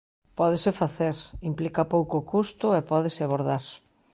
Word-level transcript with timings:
Pódese 0.37 0.71
facer, 0.81 1.15
implica 1.49 1.89
pouco 1.93 2.17
custo 2.31 2.67
e 2.77 2.79
pódese 2.91 3.21
abordar. 3.23 3.63